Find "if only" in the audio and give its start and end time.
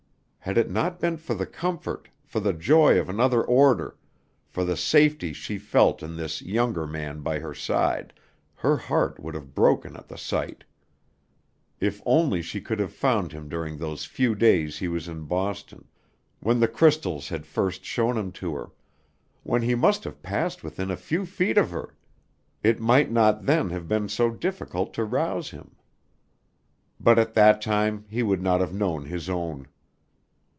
11.79-12.41